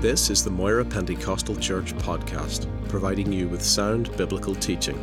[0.00, 4.98] This is the Moira Pentecostal Church podcast, providing you with sound biblical teaching.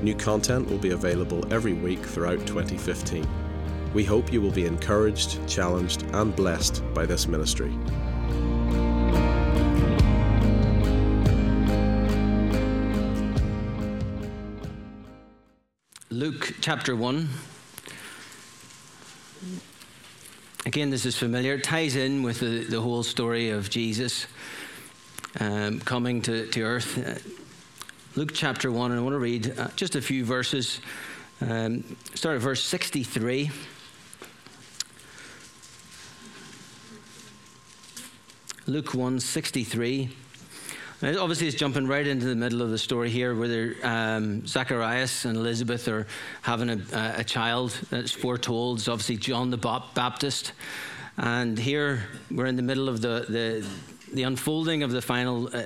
[0.00, 3.28] New content will be available every week throughout 2015.
[3.92, 7.70] We hope you will be encouraged, challenged, and blessed by this ministry.
[16.08, 17.28] Luke chapter 1.
[20.78, 21.54] Again, this is familiar.
[21.54, 24.28] It ties in with the, the whole story of Jesus
[25.40, 26.96] um, coming to, to earth.
[26.96, 27.18] Uh,
[28.14, 30.80] Luke chapter 1, and I want to read uh, just a few verses.
[31.40, 31.82] Um,
[32.14, 33.50] start at verse 63.
[38.68, 40.14] Luke 1 63.
[41.00, 45.36] Obviously, it's jumping right into the middle of the story here, where um, Zacharias and
[45.36, 46.08] Elizabeth are
[46.42, 48.78] having a, a, child that's foretold.
[48.78, 50.54] It's obviously John the Baptist.
[51.16, 52.02] And here
[52.32, 53.66] we're in the middle of the, the,
[54.12, 55.48] the unfolding of the final.
[55.54, 55.62] Uh,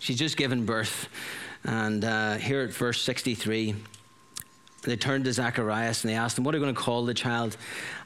[0.00, 1.08] she's just given birth.
[1.62, 3.76] And uh, here at verse 63,
[4.82, 7.14] they turned to Zacharias and they asked him, What are you going to call the
[7.14, 7.56] child?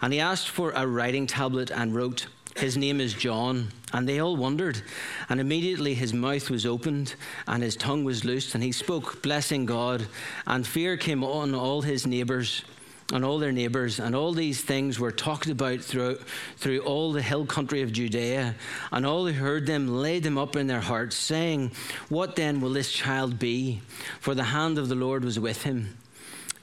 [0.02, 3.68] And he asked for a writing tablet and wrote, his name is John.
[3.92, 4.82] And they all wondered.
[5.28, 7.14] And immediately his mouth was opened
[7.46, 10.06] and his tongue was loosed, and he spoke, blessing God.
[10.46, 12.64] And fear came on all his neighbors
[13.12, 16.18] and all their neighbors, and all these things were talked about through,
[16.56, 18.54] through all the hill country of Judea.
[18.90, 21.72] And all who heard them laid them up in their hearts, saying,
[22.08, 23.82] What then will this child be?
[24.20, 25.96] For the hand of the Lord was with him.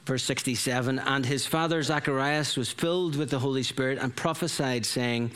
[0.04, 5.30] Verse 67 And his father Zacharias was filled with the Holy Spirit and prophesied, saying,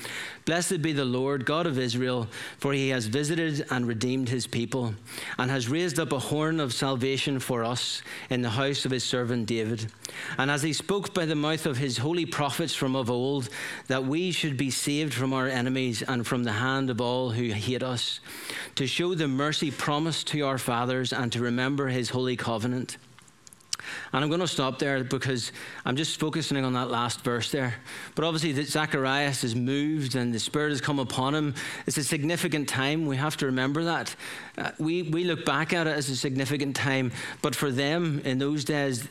[0.45, 2.27] Blessed be the Lord God of Israel,
[2.59, 4.95] for he has visited and redeemed his people,
[5.39, 9.05] and has raised up a horn of salvation for us in the house of his
[9.05, 9.87] servant David.
[10.37, 13.49] And as he spoke by the mouth of his holy prophets from of old,
[13.87, 17.51] that we should be saved from our enemies and from the hand of all who
[17.51, 18.19] hate us,
[18.75, 22.97] to show the mercy promised to our fathers and to remember his holy covenant
[24.13, 25.53] and I'm going to stop there because
[25.85, 27.75] I'm just focusing on that last verse there.
[28.15, 31.55] But obviously, that Zacharias is moved and the Spirit has come upon him.
[31.87, 33.07] It's a significant time.
[33.07, 34.15] We have to remember that.
[34.57, 38.39] Uh, we, we look back at it as a significant time, but for them in
[38.39, 39.09] those days,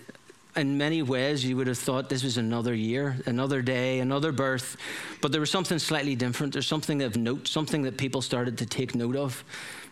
[0.56, 4.78] in many ways, you would have thought this was another year, another day, another birth.
[5.22, 6.53] But there was something slightly different.
[6.53, 9.44] There's something of note, something that people started to take note of.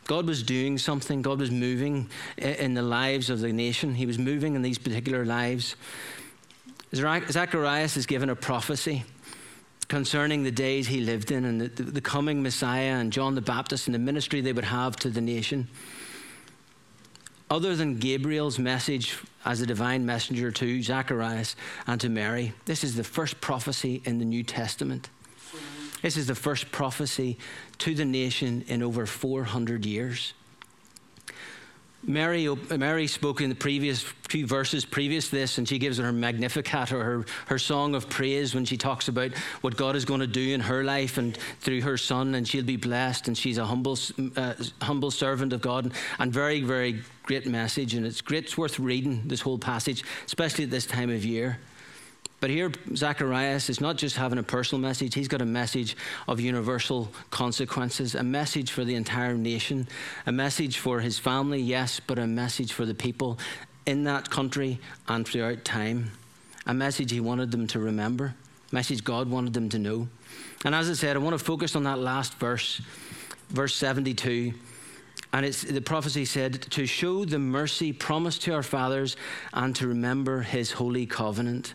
[0.06, 3.96] God was doing something, God was moving in the lives of the nation.
[3.96, 5.76] He was moving in these particular lives.
[6.94, 9.04] Zacharias is given a prophecy
[9.88, 13.88] concerning the days he lived in and the, the, coming Messiah and John the Baptist
[13.88, 15.68] and the ministry they would have to the nation.
[17.50, 22.96] Other than Gabriel's message as a divine messenger to Zacharias and to Mary, this is
[22.96, 25.10] the first prophecy in the New Testament.
[26.04, 27.38] This is the first prophecy
[27.80, 30.34] to the nation in over 400 years.
[32.06, 36.12] Mary, Mary spoke in the previous few verses previous to this, and she gives her
[36.12, 39.32] Magnificat or her, her song of praise when she talks about
[39.62, 42.66] what God is going to do in her life and through her son, and she'll
[42.66, 43.98] be blessed, and she's a humble,
[44.36, 48.78] uh, humble servant of God, and very, very great message, and it's great, it's worth
[48.78, 51.60] reading this whole passage, especially at this time of year.
[52.44, 55.96] But here, Zacharias is not just having a personal message, he's got a message
[56.28, 59.88] of universal consequences, a message for the entire nation,
[60.26, 63.40] a message for his family, yes, but a message for the people
[63.86, 64.78] in that country
[65.08, 66.12] and throughout time.
[66.66, 68.36] A message he wanted them to remember,
[68.74, 70.10] a message God wanted them to know.
[70.66, 72.82] And as I said, I want to focus on that last verse,
[73.52, 74.52] verse 72.
[75.32, 79.16] And it's, the prophecy said, to show the mercy promised to our fathers
[79.54, 81.74] and to remember his holy covenant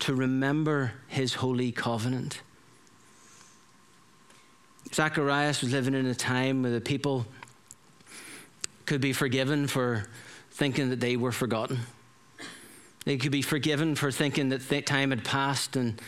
[0.00, 2.40] to remember his holy covenant.
[4.94, 7.26] Zacharias was living in a time where the people
[8.84, 10.06] could be forgiven for
[10.52, 11.80] thinking that they were forgotten.
[13.04, 16.00] They could be forgiven for thinking that th- time had passed and,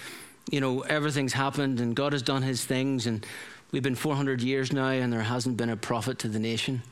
[0.50, 3.24] you know, everything's happened and God has done his things and
[3.72, 6.82] we've been 400 years now and there hasn't been a prophet to the nation.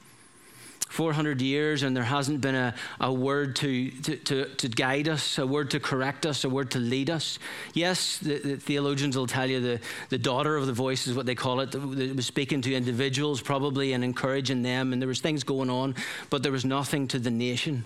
[0.88, 5.38] 400 years and there hasn't been a, a word to, to, to, to, guide us,
[5.38, 7.38] a word to correct us, a word to lead us.
[7.74, 9.80] Yes, the, the, theologians will tell you the,
[10.10, 11.74] the daughter of the voice is what they call it.
[11.74, 15.94] It was speaking to individuals probably and encouraging them, and there was things going on,
[16.30, 17.84] but there was nothing to the nation.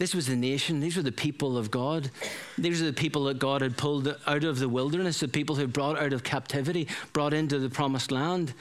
[0.00, 0.80] This was the nation.
[0.80, 2.10] These were the people of God.
[2.56, 5.66] These are the people that God had pulled out of the wilderness, the people who
[5.66, 8.54] brought out of captivity, brought into the promised land.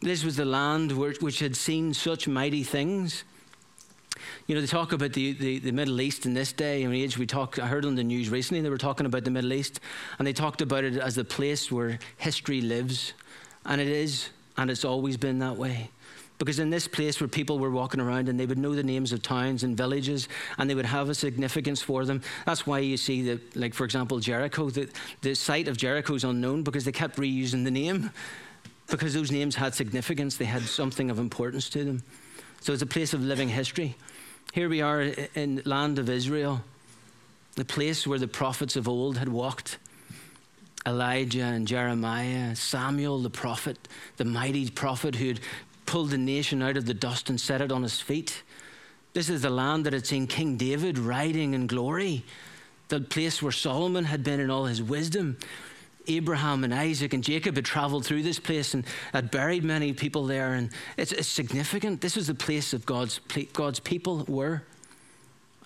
[0.00, 3.24] This was the land which had seen such mighty things.
[4.46, 7.18] You know, they talk about the, the, the, Middle East in this day and age.
[7.18, 9.80] We talk, I heard on the news recently, they were talking about the Middle East,
[10.18, 13.12] and they talked about it as the place where history lives.
[13.66, 15.90] And it is And it's always been that way.
[16.38, 19.12] Because in this place where people were walking around and they would know the names
[19.12, 22.22] of towns and villages and they would have a significance for them.
[22.46, 24.88] That's why you see that, like, for example, Jericho, the,
[25.20, 28.10] the site of Jericho is unknown because they kept reusing the name
[28.90, 32.02] because those names had significance, they had something of importance to them.
[32.60, 33.96] So it's a place of living history.
[34.52, 36.62] Here we are in land of Israel,
[37.54, 39.78] the place where the prophets of old had walked.
[40.86, 43.78] Elijah and Jeremiah, Samuel the prophet,
[44.16, 45.40] the mighty prophet who had
[45.86, 48.42] pulled the nation out of the dust and set it on his feet.
[49.12, 52.24] This is the land that had seen King David riding in glory,
[52.88, 55.36] the place where Solomon had been in all his wisdom.
[56.06, 60.26] Abraham and Isaac and Jacob had traveled through this place and had buried many people
[60.26, 62.00] there, and it's, it's significant.
[62.00, 63.20] This is the place of God's,
[63.52, 64.62] God's people were.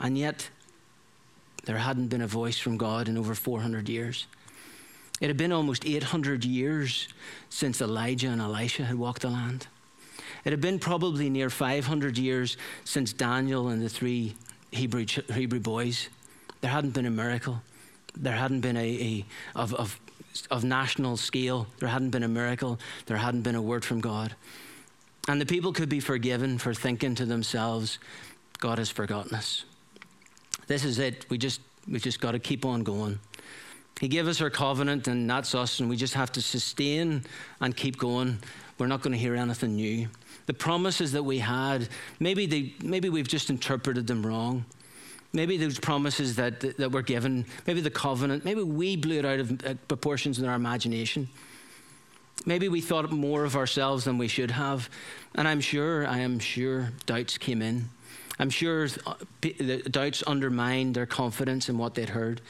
[0.00, 0.48] And yet,
[1.64, 4.26] there hadn't been a voice from God in over 400 years.
[5.20, 7.08] It had been almost 800 years
[7.48, 9.68] since Elijah and Elisha had walked the land.
[10.44, 14.34] It had been probably near 500 years since Daniel and the three
[14.72, 16.08] Hebrew, Hebrew boys.
[16.60, 17.62] There hadn't been a miracle.
[18.16, 19.24] There hadn't been a, a
[19.58, 19.98] of, of,
[20.50, 21.66] of national scale.
[21.78, 22.78] There hadn't been a miracle.
[23.06, 24.34] There hadn't been a word from God.
[25.28, 27.98] And the people could be forgiven for thinking to themselves,
[28.58, 29.64] God has forgotten us.
[30.66, 31.26] This is it.
[31.30, 33.18] We just, we just got to keep on going.
[34.00, 37.24] He gave us our covenant, and that's us, and we just have to sustain
[37.60, 38.38] and keep going.
[38.78, 40.08] We're not going to hear anything new.
[40.46, 41.88] The promises that we had,
[42.18, 44.64] maybe, they, maybe we've just interpreted them wrong.
[45.34, 49.40] Maybe those promises that, that were given, maybe the covenant, maybe we blew it out
[49.40, 51.28] of uh, proportions in our imagination.
[52.46, 54.88] Maybe we thought more of ourselves than we should have.
[55.34, 57.88] And I'm sure, I am sure, doubts came in.
[58.38, 62.40] I'm sure uh, the doubts undermined their confidence in what they'd heard.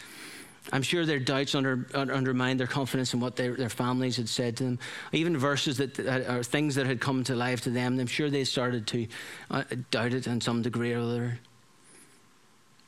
[0.72, 4.56] I'm sure their doubts under, undermined their confidence in what their, their families had said
[4.58, 4.78] to them.
[5.12, 5.98] Even verses that,
[6.28, 9.06] are things that had come to life to them, I'm sure they started to
[9.50, 11.38] uh, doubt it in some degree or other.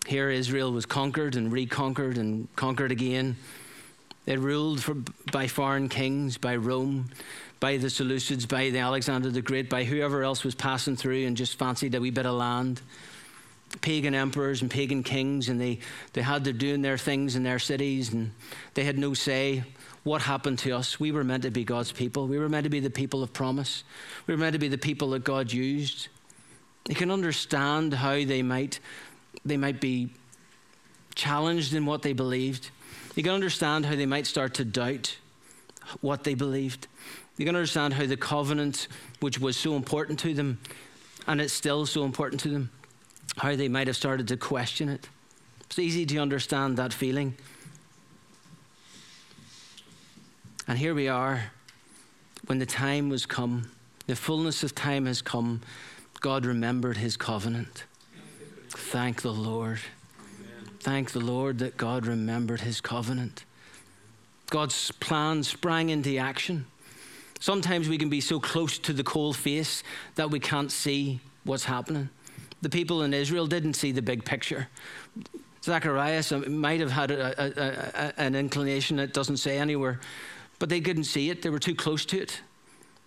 [0.06, 3.36] Here, Israel was conquered and reconquered and conquered again.
[4.24, 4.94] They ruled for,
[5.32, 7.10] by foreign kings, by Rome,
[7.60, 11.36] by the Seleucids, by the Alexander the Great, by whoever else was passing through and
[11.36, 12.80] just fancied a wee bit of land
[13.80, 15.78] pagan emperors and pagan kings, and they,
[16.12, 18.32] they had to doing their things in their cities, and
[18.74, 19.64] they had no say.
[20.04, 21.00] What happened to us?
[21.00, 22.28] We were meant to be God's people.
[22.28, 23.82] We were meant to be the people of promise.
[24.26, 26.08] We were meant to be the people that God used.
[26.88, 28.78] You can understand how they might,
[29.48, 30.10] they might be
[31.14, 32.70] challenged in what they believed.
[33.14, 35.16] You can understand how they might start to doubt
[36.00, 36.86] what they believed.
[37.38, 38.88] You can understand how the covenant,
[39.20, 40.58] which was so important to them,
[41.26, 42.70] and it's still so important to them,
[43.36, 45.08] how they might have started to question it.
[45.62, 47.34] It's easy to understand that feeling.
[50.68, 51.52] And here we are,
[52.46, 53.70] when the time was come,
[54.06, 55.62] the fullness of time has come,
[56.20, 57.84] God remembered his covenant.
[58.76, 59.80] Thank the Lord.
[60.80, 63.44] Thank the Lord that God remembered his covenant.
[64.50, 66.66] God's plan sprang into action.
[67.40, 69.82] Sometimes we can be so close to the cold face
[70.14, 72.10] that we can't see what's happening.
[72.60, 74.68] The people in Israel didn't see the big picture.
[75.64, 80.00] Zacharias uh, might have had a, a, a, an inclination, it doesn't say anywhere,
[80.58, 81.42] but they couldn't see it.
[81.42, 82.40] They were too close to it.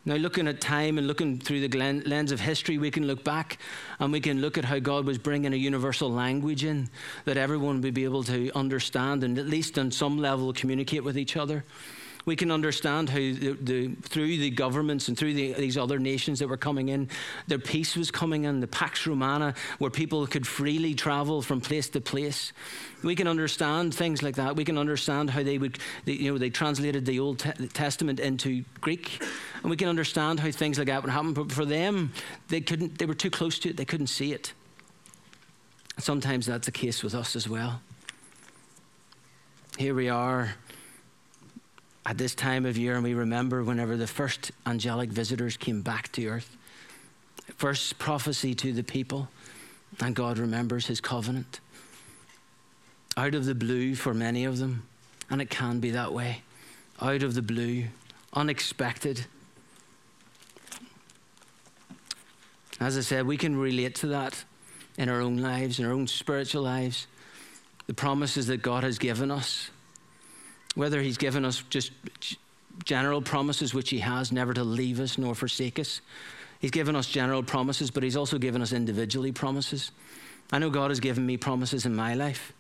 [0.05, 3.57] Now, looking at time and looking through the lens of history, we can look back
[3.99, 6.89] and we can look at how God was bringing a universal language in
[7.25, 11.17] that everyone would be able to understand and at least on some level communicate with
[11.17, 11.65] each other
[12.29, 16.37] we can understand how the, the, through the governments and through the, these other nations
[16.37, 17.09] that were coming in,
[17.47, 21.89] their peace was coming in, the Pax Romana, where people could freely travel from place
[21.89, 22.53] to place.
[23.03, 24.55] We can understand things like that.
[24.55, 27.39] We can understand how they would, you know, they translated the Old
[27.73, 29.23] Testament into Greek,
[29.63, 31.33] and we can understand how things like that would happen.
[31.33, 32.13] But for them,
[32.47, 32.99] they couldn't.
[32.99, 33.77] They were too close to it.
[33.77, 34.53] They couldn't see it.
[35.97, 37.81] Sometimes that's the case with us as well.
[39.79, 40.53] Here we are
[42.09, 46.11] at this time of year, and we remember whenever the first angelic visitors came back
[46.11, 46.57] to earth,
[47.55, 49.29] first prophecy to the people,
[49.99, 51.59] and God remembers his covenant.
[53.15, 54.87] Out of the blue for many of them,
[55.29, 56.41] and it can be that way.
[56.99, 57.85] Out of the blue,
[58.33, 59.27] unexpected.
[62.79, 64.43] As I said, we can relate to that
[64.97, 67.05] in our own lives, in our own spiritual lives.
[67.85, 69.69] The promises that God has given us
[70.79, 71.91] whether He's given us just
[72.85, 75.99] general promises, which He has, never to leave us nor forsake us.
[76.59, 79.91] He's given us general promises, but He's also given us individually promises.
[80.53, 82.53] I know God has given me promises in my life,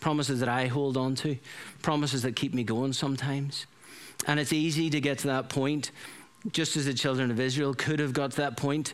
[0.00, 1.38] promises that I hold on to,
[1.80, 3.64] promises that keep me going sometimes.
[4.26, 5.92] And it's easy to get to that point
[6.50, 8.92] just as the children of Israel could have got to that point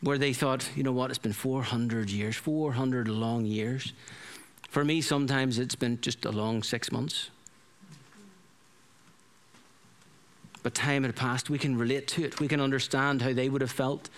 [0.00, 3.92] where they thought, you know what, it's been 400 years, 400 long years.
[4.68, 7.30] For me, sometimes it's been just a long six months.
[10.62, 11.50] But time had passed.
[11.50, 12.40] We can relate to it.
[12.40, 14.08] We can understand how they would have felt.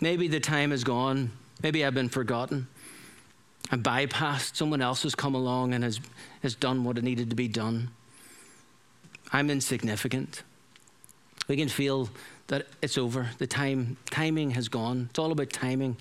[0.00, 1.30] Maybe the time has gone.
[1.62, 2.66] Maybe I've been forgotten
[3.70, 4.56] and bypassed.
[4.56, 6.00] Someone else has come along and has,
[6.42, 7.90] has done what it needed to be done.
[9.32, 10.42] I'm insignificant.
[11.48, 12.08] We can feel
[12.48, 13.30] that it's over.
[13.38, 15.06] The time timing has gone.
[15.10, 15.96] It's all about timing.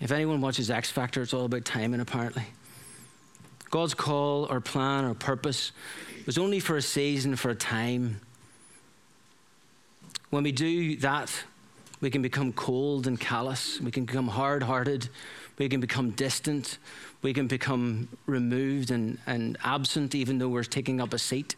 [0.00, 2.44] If anyone watches X Factor, it's all about timing, apparently.
[3.70, 5.72] God's call or plan or purpose
[6.26, 8.20] was only for a season, for a time.
[10.30, 11.32] When we do that,
[12.00, 13.80] we can become cold and callous.
[13.80, 15.08] We can become hard hearted.
[15.58, 16.78] We can become distant.
[17.20, 21.56] We can become removed and, and absent, even though we're taking up a seat.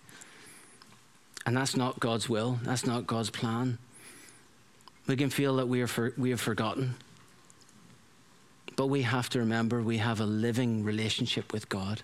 [1.46, 2.58] And that's not God's will.
[2.62, 3.78] That's not God's plan.
[5.06, 6.94] We can feel that we, are for, we have forgotten.
[8.76, 12.02] But we have to remember we have a living relationship with God.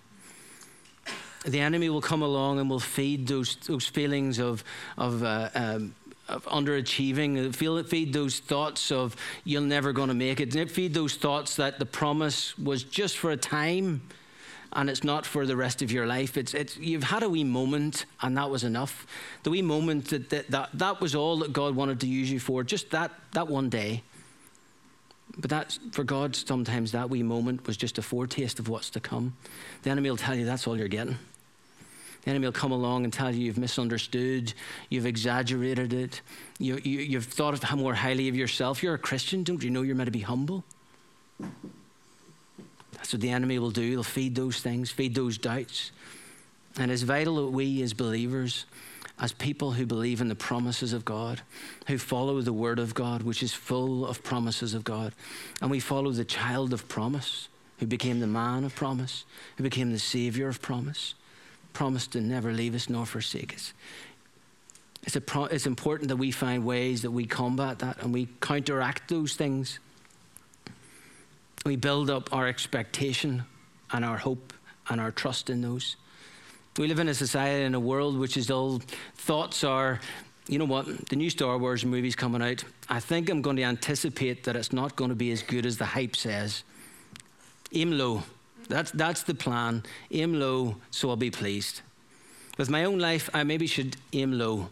[1.45, 4.63] The enemy will come along and will feed those, those feelings of,
[4.97, 5.95] of, uh, um,
[6.27, 9.15] of underachieving, feel, feed those thoughts of
[9.45, 13.31] you're never going to make it, feed those thoughts that the promise was just for
[13.31, 14.01] a time
[14.73, 16.37] and it's not for the rest of your life.
[16.37, 19.07] It's, it's, you've had a wee moment, and that was enough.
[19.43, 22.39] The wee moment that, that, that, that was all that God wanted to use you
[22.39, 24.03] for, just that, that one day.
[25.39, 28.99] But that's, for God, sometimes that wee moment was just a foretaste of what's to
[28.99, 29.35] come.
[29.83, 31.17] The enemy will tell you that's all you're getting.
[32.23, 34.53] The enemy will come along and tell you you've misunderstood,
[34.89, 36.21] you've exaggerated it,
[36.57, 38.83] you, you, you've thought of more highly of yourself.
[38.83, 40.65] You're a Christian, don't you know you're meant to be humble?
[42.91, 43.81] That's what the enemy will do.
[43.89, 45.91] He'll feed those things, feed those doubts.
[46.77, 48.65] And it's vital that we, as believers,
[49.21, 51.41] as people who believe in the promises of God,
[51.87, 55.13] who follow the Word of God, which is full of promises of God,
[55.61, 57.49] and we follow the child of promise,
[57.79, 59.25] who became the man of promise,
[59.57, 61.15] who became the Savior of promise,
[61.73, 63.73] promised to never leave us nor forsake us.
[65.03, 69.09] It's, pro- it's important that we find ways that we combat that and we counteract
[69.09, 69.79] those things
[71.65, 73.43] we build up our expectation
[73.91, 74.53] and our hope
[74.87, 75.95] and our trust in those.
[76.79, 78.81] We live in a society in a world which is all
[79.15, 79.99] thoughts are,
[80.47, 82.63] you know what, the new Star Wars movie's coming out.
[82.87, 85.77] I think I'm going to anticipate that it's not going to be as good as
[85.77, 86.63] the hype says.
[87.73, 88.23] Aim low.
[88.69, 89.83] That's, that's the plan.
[90.11, 91.81] Aim low, so I'll be pleased.
[92.57, 94.69] With my own life, I maybe should aim low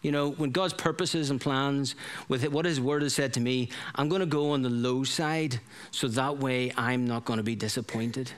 [0.00, 1.94] you know, when God's purposes and plans,
[2.28, 5.04] with what His Word has said to me, I'm going to go on the low
[5.04, 5.60] side
[5.92, 8.32] so that way I'm not going to be disappointed.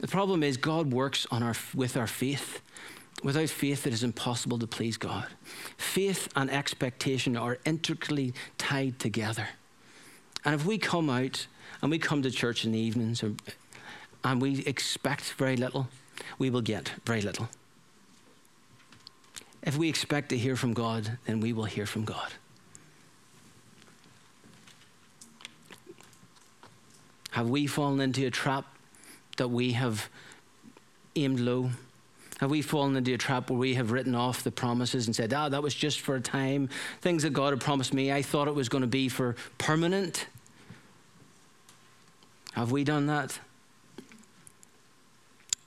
[0.00, 2.60] The problem is, God works on our, with our faith.
[3.24, 5.26] Without faith, it is impossible to please God.
[5.76, 9.48] Faith and expectation are intricately tied together.
[10.44, 11.48] And if we come out
[11.82, 13.24] and we come to church in the evenings
[14.22, 15.88] and we expect very little,
[16.38, 17.48] we will get very little.
[19.64, 22.32] If we expect to hear from God, then we will hear from God.
[27.32, 28.64] Have we fallen into a trap
[29.38, 30.08] that we have
[31.16, 31.70] aimed low?
[32.38, 35.34] Have we fallen into a trap where we have written off the promises and said,
[35.34, 36.68] ah, that was just for a time?
[37.00, 40.26] Things that God had promised me, I thought it was going to be for permanent.
[42.52, 43.40] Have we done that?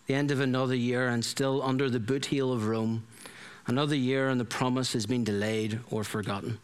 [0.08, 3.06] The end of another year and still under the boot heel of Rome.
[3.68, 6.60] Another year and the promise has been delayed or forgotten.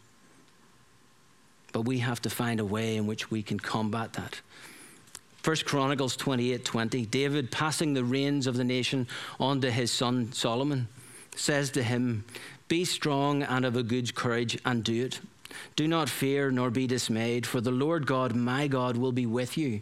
[1.72, 4.40] But we have to find a way in which we can combat that.
[5.48, 9.08] First Chronicles 28 20, David passing the reins of the nation
[9.40, 10.88] on to his son Solomon,
[11.36, 12.26] says to him,
[12.68, 15.20] Be strong and of a good courage and do it.
[15.74, 19.56] Do not fear nor be dismayed, for the Lord God, my God, will be with
[19.56, 19.80] you.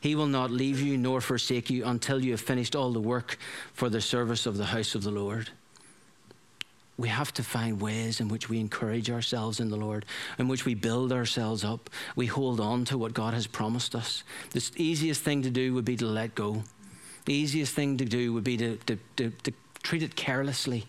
[0.00, 3.38] He will not leave you nor forsake you until you have finished all the work
[3.72, 5.48] for the service of the house of the Lord
[6.96, 10.04] we have to find ways in which we encourage ourselves in the Lord,
[10.38, 11.90] in which we build ourselves up.
[12.14, 14.22] We hold on to what God has promised us.
[14.50, 16.62] The easiest thing to do would be to let go.
[17.24, 20.86] The easiest thing to do would be to, to, to, to treat it carelessly.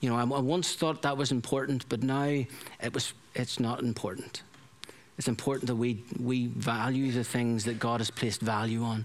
[0.00, 3.80] You know, I, I once thought that was important, but now it was, it's not
[3.80, 4.42] important.
[5.18, 9.04] It's important that we, we value the things that God has placed value on.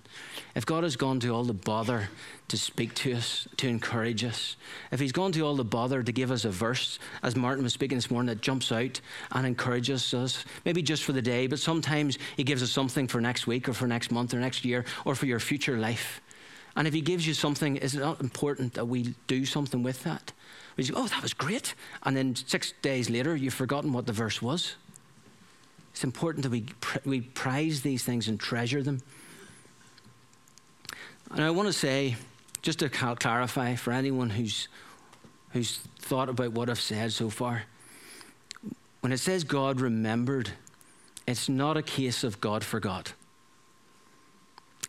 [0.54, 2.08] If God has gone to all the bother
[2.50, 4.56] to speak to us, to encourage us,
[4.92, 7.74] if He's gone to all the bother to give us a verse, as Martin was
[7.74, 9.02] speaking this morning, that jumps out
[9.32, 13.20] and encourages us, maybe just for the day, but sometimes He gives us something for
[13.20, 16.22] next week or for next month or next year or for your future life.
[16.76, 20.04] And if He gives you something, is it not important that we do something with
[20.04, 20.32] that?
[20.78, 21.74] We say, oh, that was great.
[22.04, 24.76] And then six days later, you've forgotten what the verse was.
[25.94, 26.66] It's important that we,
[27.06, 29.02] we prize these things and treasure them.
[31.32, 32.16] And I want to say,
[32.62, 34.68] just to clarify for anyone who's,
[35.52, 37.64] who's thought about what I've said so far,
[39.02, 40.52] when it says God remembered,
[41.28, 43.14] it's not a case of God forgot.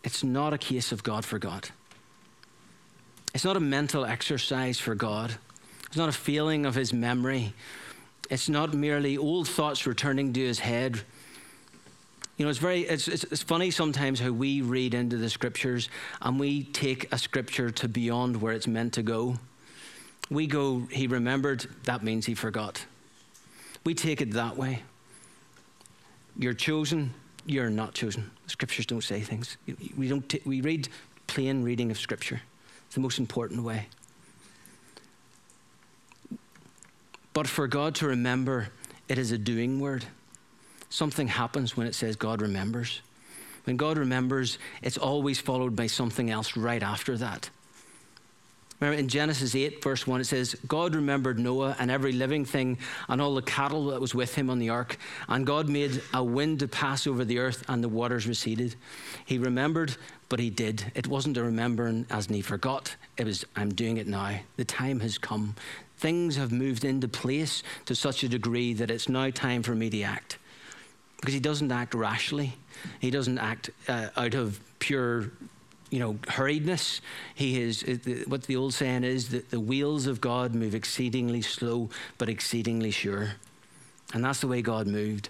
[0.02, 1.70] It's not a case of God forgot.
[3.34, 5.34] It's not a mental exercise for God.
[5.86, 7.54] It's not a feeling of his memory.
[8.30, 11.02] It's not merely old thoughts returning to his head.
[12.36, 15.88] You know, it's very, it's, it's, it's, funny sometimes how we read into the scriptures
[16.20, 19.36] and we take a scripture to beyond where it's meant to go.
[20.30, 22.84] We go, he remembered, that means he forgot.
[23.84, 24.82] We take it that way.
[26.36, 27.14] You're chosen,
[27.46, 28.30] you're not chosen.
[28.46, 29.56] Scriptures don't say things.
[29.96, 30.88] We, don't t- we read
[31.26, 32.40] plain reading of Scripture.
[32.86, 33.86] It's the most important way.
[37.34, 38.68] But for God to remember,
[39.08, 40.06] it is a doing word.
[40.88, 43.02] Something happens when it says God remembers.
[43.64, 47.50] When God remembers, it's always followed by something else right after that.
[48.80, 52.78] Remember in Genesis 8, verse 1, it says, God remembered Noah and every living thing
[53.08, 54.98] and all the cattle that was with him on the ark.
[55.28, 58.74] And God made a wind to pass over the earth and the waters receded.
[59.24, 59.96] He remembered,
[60.28, 60.92] but he did.
[60.94, 62.94] It wasn't a remembering as he forgot.
[63.16, 64.40] It was, I'm doing it now.
[64.56, 65.54] The time has come.
[65.96, 69.90] Things have moved into place to such a degree that it's now time for me
[69.90, 70.38] to act.
[71.20, 72.54] Because he doesn't act rashly,
[73.00, 75.30] he doesn't act uh, out of pure
[75.90, 77.00] you know, hurriedness.
[77.36, 77.84] He is,
[78.26, 82.90] what the old saying is that the wheels of God move exceedingly slow, but exceedingly
[82.90, 83.34] sure.
[84.12, 85.28] And that's the way God moved.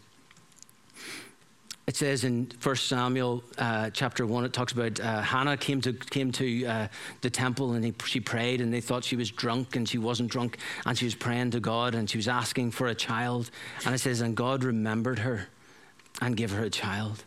[1.87, 5.93] It says in 1 Samuel uh, chapter 1, it talks about uh, Hannah came to,
[5.93, 6.89] came to uh,
[7.21, 10.31] the temple and he, she prayed, and they thought she was drunk, and she wasn't
[10.31, 13.51] drunk, and she was praying to God, and she was asking for a child.
[13.85, 15.49] And it says, And God remembered her
[16.23, 17.25] and gave her a child.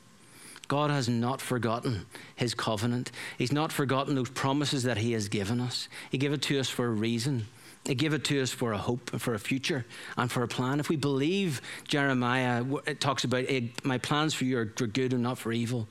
[0.67, 3.11] God has not forgotten his covenant.
[3.37, 5.87] He's not forgotten those promises that he has given us.
[6.09, 7.45] He gave it to us for a reason.
[7.87, 9.85] He gave it to us for a hope, for a future,
[10.17, 10.81] and for a plan.
[10.81, 15.23] If we believe Jeremiah, it talks about eh, my plans for you are good and
[15.23, 15.87] not for evil.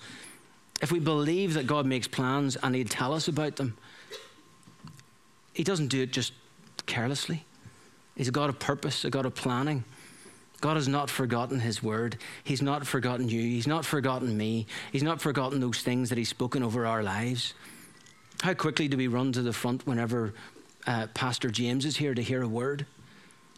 [0.82, 3.78] If we believe that God makes plans and He'd tell us about them,
[5.54, 6.34] He doesn't do it just
[6.84, 7.46] carelessly.
[8.14, 9.84] He's a God of purpose, a God of planning.
[10.60, 12.16] God has not forgotten his word.
[12.44, 13.40] He's not forgotten you.
[13.40, 14.66] He's not forgotten me.
[14.90, 17.54] He's not forgotten those things that he's spoken over our lives.
[18.42, 20.32] How quickly do we run to the front whenever
[20.86, 22.86] uh, Pastor James is here to hear a word?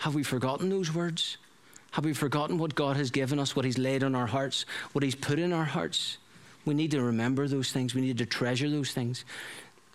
[0.00, 1.36] Have we forgotten those words?
[1.92, 5.02] Have we forgotten what God has given us, what he's laid on our hearts, what
[5.02, 6.18] he's put in our hearts?
[6.64, 7.94] We need to remember those things.
[7.94, 9.24] We need to treasure those things.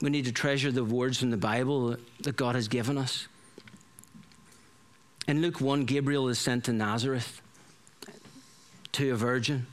[0.02, 3.28] We need to treasure the words from the Bible that God has given us.
[5.28, 7.41] In Luke 1, Gabriel is sent to Nazareth
[8.93, 9.67] to a virgin.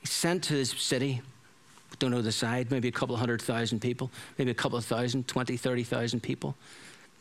[0.00, 1.22] He's sent to his city.
[2.00, 5.28] Don't know the side, maybe a couple hundred thousand people, maybe a couple of thousand,
[5.28, 6.56] 20, 30,000 people.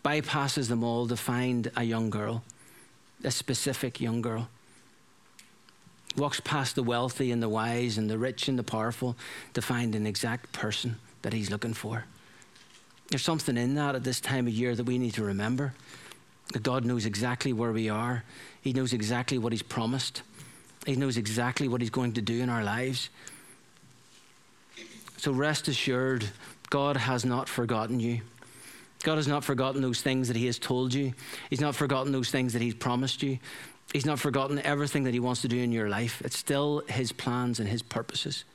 [0.04, 2.44] Bypasses them all to find a young girl,
[3.24, 4.48] a specific young girl.
[6.16, 9.18] Walks past the wealthy and the wise and the rich and the powerful
[9.54, 12.06] to find an exact person that he's looking for.
[13.10, 15.74] There's something in that at this time of year that we need to remember.
[16.54, 18.24] that God knows exactly where we are.
[18.62, 20.24] He knows exactly what He's promised.
[20.86, 23.10] He knows exactly what He's going to do in our lives.
[25.20, 26.24] So rest assured,
[26.70, 28.22] God has not forgotten you.
[29.04, 31.14] God has not forgotten those things that He has told you.
[31.50, 33.38] He's not forgotten those things that He's promised you.
[33.92, 36.22] He's not forgotten everything that He wants to do in your life.
[36.24, 38.46] It's still His plans and His purposes.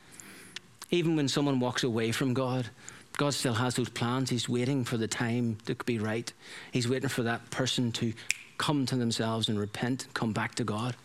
[0.91, 2.71] Even when someone walks away from God,
[3.19, 4.31] God still has those plans.
[4.31, 6.33] He's waiting for the time to be right.
[6.73, 8.15] He's waiting for that person to
[8.57, 10.97] come to themselves and repent, come back to God.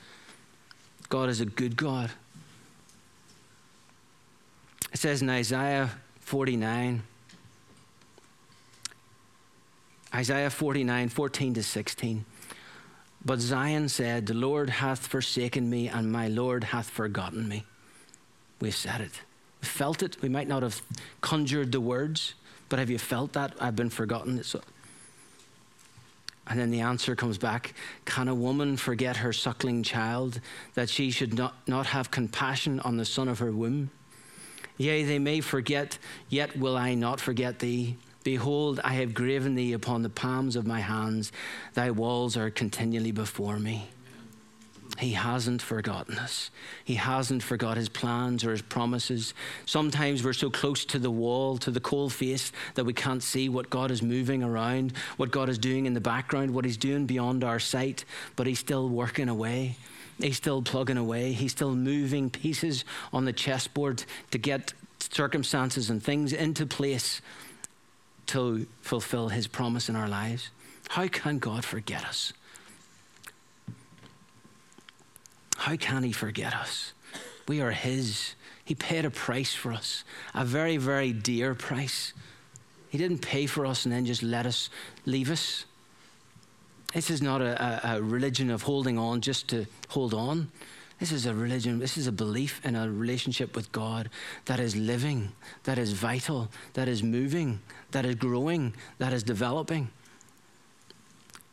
[1.10, 2.12] God is a good God.
[4.92, 5.90] It says in Isaiah
[6.22, 7.04] 49,
[10.14, 12.26] Isaiah 49, 14 to 16.
[13.24, 17.66] But Zion said, The Lord hath forsaken me, and my Lord hath forgotten me.
[18.60, 19.22] We've said it
[19.62, 20.22] We felt it.
[20.22, 20.82] We might not have
[21.22, 22.34] conjured the words,
[22.70, 23.54] but have you felt that?
[23.60, 24.44] I've been forgotten.
[24.44, 24.62] So,
[26.48, 27.74] and then the answer comes back
[28.06, 30.40] Can a woman forget her suckling child,
[30.74, 33.92] that she should not, not have compassion on the son of her womb?
[34.80, 37.98] Yea, they may forget, yet will I not forget thee.
[38.24, 41.34] Behold, I have graven thee upon the palms of my hands,
[41.74, 43.90] thy walls are continually before me.
[44.98, 46.50] He hasn't forgotten us.
[46.86, 49.34] He hasn't forgot his plans or his promises.
[49.66, 53.50] Sometimes we're so close to the wall, to the cold face, that we can't see
[53.50, 57.06] what God is moving around, what God is doing in the background, what he's doing
[57.06, 58.06] beyond our sight,
[58.38, 59.76] but he's still working away.
[60.20, 61.32] He's still plugging away.
[61.32, 67.22] He's still moving pieces on the chessboard to get circumstances and things into place
[68.28, 70.50] to fulfill his promise in our lives.
[70.90, 72.34] How can God forget us?
[75.58, 76.94] How can he forget us?
[77.48, 78.36] We are his.
[78.66, 80.04] He paid a price for us,
[80.34, 82.14] a very, very dear price.
[82.90, 84.70] He didn't pay for us and then just let us
[85.06, 85.66] leave us.
[86.94, 90.52] This is not a, a, religion of holding on just to hold on.
[91.00, 94.10] This is a religion, this is a belief in a relationship with God
[94.46, 95.32] that is living,
[95.64, 99.90] that is vital, that is moving, that is growing, that is developing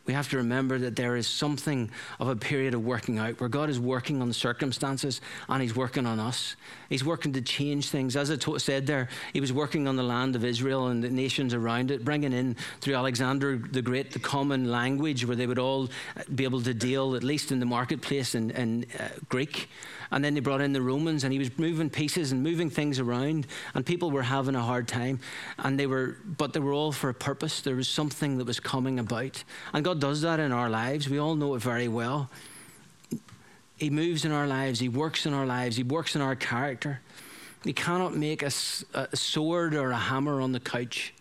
[0.07, 1.90] we have to remember that there is something
[2.21, 5.75] of a period of working out where God is working on the circumstances and He's
[5.75, 6.57] working on us.
[6.88, 8.16] He's working to change things.
[8.16, 11.11] As I to- said there, He was working on the land of Israel and the
[11.11, 15.59] nations around it, bringing in through Alexander the Great the common language where they would
[15.59, 15.88] all
[16.35, 19.69] be able to deal, at least in the marketplace, in, in uh, Greek.
[20.11, 22.99] And then they brought in the Romans, and he was moving pieces and moving things
[22.99, 25.21] around, and people were having a hard time.
[25.59, 27.61] And they were, but they were all for a purpose.
[27.61, 29.42] There was something that was coming about,
[29.73, 31.09] and God does that in our lives.
[31.09, 32.31] We all know it very well.
[33.77, 34.81] He moves in our lives.
[34.81, 35.77] He works in our lives.
[35.77, 37.01] He works in our character.
[37.64, 38.51] He cannot make a,
[38.95, 41.12] a sword or a hammer on the couch.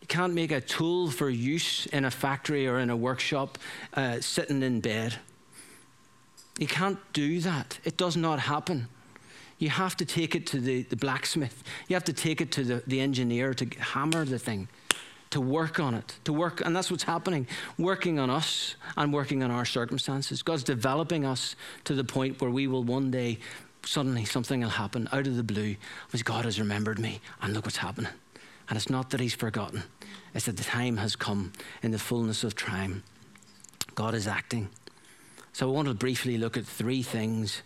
[0.00, 3.58] You can't make a tool for use in a factory or in a workshop
[3.94, 5.18] uh, sitting in bed.
[6.62, 7.80] You can't do that.
[7.82, 8.86] It does not happen.
[9.58, 11.64] You have to take it to the, the blacksmith.
[11.88, 14.68] You have to take it to the, the engineer to hammer the thing,
[15.30, 16.64] to work on it, to work.
[16.64, 17.48] And that's what's happening
[17.78, 20.40] working on us and working on our circumstances.
[20.44, 23.40] God's developing us to the point where we will one day,
[23.84, 25.74] suddenly, something will happen out of the blue
[26.06, 28.12] because God has remembered me and look what's happening.
[28.68, 29.82] And it's not that He's forgotten,
[30.32, 33.02] it's that the time has come in the fullness of time.
[33.96, 34.68] God is acting.
[35.52, 37.62] So I want to briefly look at three things.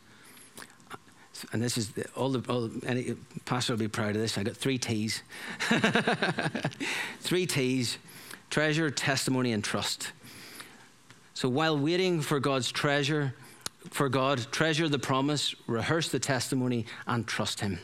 [1.53, 4.39] And this is the, all the all, any pastor will be proud of this.
[4.39, 5.23] I got three T's.
[7.21, 7.99] three T's:
[8.51, 10.13] treasure, testimony, and trust.
[11.35, 13.35] So while waiting for God's treasure,
[13.91, 17.79] for God, treasure the promise, rehearse the testimony, and trust Him.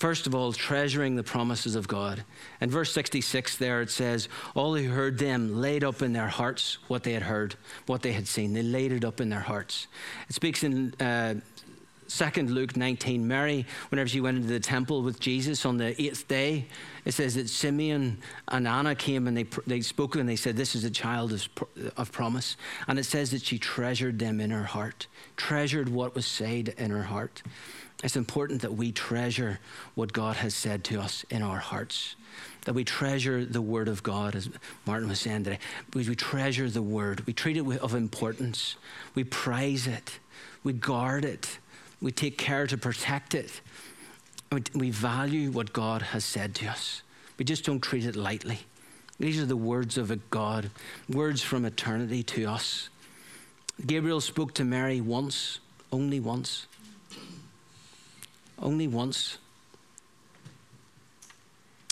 [0.00, 2.24] First of all, treasuring the promises of God.
[2.62, 6.78] In verse 66, there it says, All who heard them laid up in their hearts
[6.88, 8.54] what they had heard, what they had seen.
[8.54, 9.88] They laid it up in their hearts.
[10.26, 11.34] It speaks in uh,
[12.08, 13.28] 2 Luke 19.
[13.28, 16.66] Mary, whenever she went into the temple with Jesus on the eighth day,
[17.04, 20.74] it says that Simeon and Anna came and they, they spoke and they said, This
[20.74, 21.46] is a child of,
[21.98, 22.56] of promise.
[22.88, 26.90] And it says that she treasured them in her heart, treasured what was said in
[26.90, 27.42] her heart.
[28.02, 29.58] It's important that we treasure
[29.94, 32.16] what God has said to us in our hearts,
[32.64, 34.48] that we treasure the Word of God, as
[34.86, 35.58] Martin was saying today.
[35.92, 38.76] We, we treasure the Word, we treat it of importance,
[39.14, 40.18] we prize it,
[40.64, 41.58] we guard it,
[42.00, 43.60] we take care to protect it.
[44.74, 47.02] We value what God has said to us.
[47.38, 48.60] We just don't treat it lightly.
[49.20, 50.70] These are the words of a God,
[51.08, 52.88] words from eternity to us.
[53.86, 55.60] Gabriel spoke to Mary once,
[55.92, 56.66] only once
[58.60, 59.38] only once.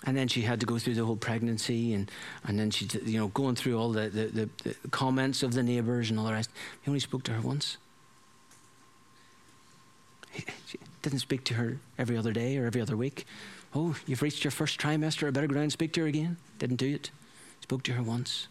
[0.04, 2.10] And then she had to go through the whole pregnancy and,
[2.44, 5.62] and then she, you know, going through all the, the, the, the comments of the
[5.62, 6.50] neighbors and all the rest.
[6.82, 7.78] He only spoke to her once.
[10.30, 10.44] He,
[11.02, 13.24] didn't speak to her every other day or every other week.
[13.74, 15.26] Oh, you've reached your first trimester.
[15.26, 16.36] I better go down and speak to her again.
[16.58, 17.10] Didn't do it.
[17.60, 18.48] Spoke to her once.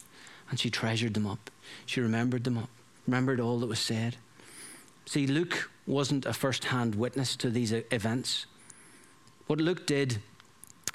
[0.50, 1.52] And she treasured them up.
[1.86, 2.70] She remembered them up.
[3.06, 4.16] Remembered all that was said.
[5.06, 8.46] See, Luke wasn't a first hand witness to these events.
[9.48, 10.20] What Luke did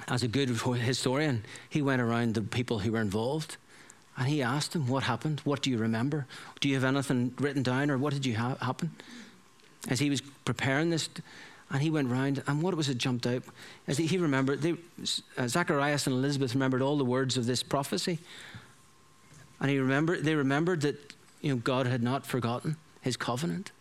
[0.07, 3.57] as a good historian, he went around the people who were involved
[4.17, 5.41] and he asked them, What happened?
[5.43, 6.27] What do you remember?
[6.59, 8.91] Do you have anything written down or what did you ha- happen?
[9.89, 11.09] As he was preparing this,
[11.71, 13.43] and he went round, and what was it jumped out?
[13.87, 14.75] As he remembered, they,
[15.37, 18.19] uh, Zacharias and Elizabeth remembered all the words of this prophecy.
[19.59, 23.71] And he remembered, they remembered that you know, God had not forgotten his covenant.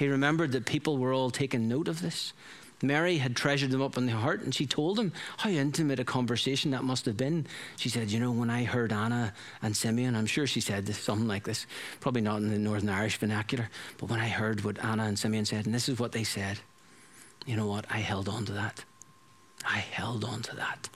[0.00, 2.32] He remembered that people were all taking note of this.
[2.80, 6.06] Mary had treasured them up in the heart, and she told him how intimate a
[6.06, 7.46] conversation that must have been.
[7.76, 11.28] She said, You know, when I heard Anna and Simeon, I'm sure she said something
[11.28, 11.66] like this,
[12.00, 15.44] probably not in the Northern Irish vernacular, but when I heard what Anna and Simeon
[15.44, 16.60] said, and this is what they said,
[17.44, 17.84] you know what?
[17.90, 18.82] I held on to that.
[19.66, 20.88] I held on to that.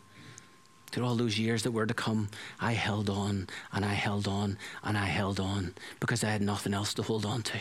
[0.93, 4.57] through all those years that were to come, I held on and I held on
[4.83, 7.61] and I held on because I had nothing else to hold on to.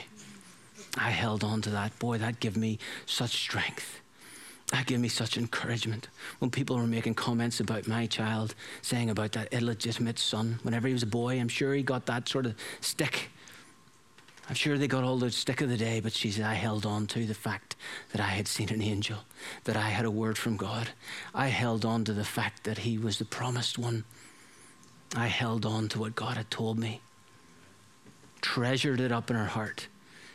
[0.97, 1.97] I held on to that.
[1.99, 4.01] Boy, that gave me such strength.
[4.71, 6.07] That gave me such encouragement.
[6.39, 10.93] When people were making comments about my child, saying about that illegitimate son, whenever he
[10.93, 13.29] was a boy, I'm sure he got that sort of stick.
[14.49, 16.85] I'm sure they got all the stick of the day, but she said, I held
[16.85, 17.75] on to the fact
[18.11, 19.19] that I had seen an angel,
[19.63, 20.89] that I had a word from God.
[21.33, 24.03] I held on to the fact that he was the promised one.
[25.15, 27.01] I held on to what God had told me,
[28.41, 29.87] treasured it up in her heart.